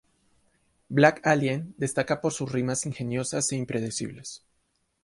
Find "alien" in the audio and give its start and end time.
1.27-1.75